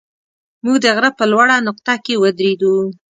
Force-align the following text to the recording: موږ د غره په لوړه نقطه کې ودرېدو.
موږ 0.63 0.77
د 0.83 0.85
غره 0.95 1.09
په 1.19 1.23
لوړه 1.31 1.55
نقطه 1.67 1.93
کې 2.05 2.13
ودرېدو. 2.21 2.75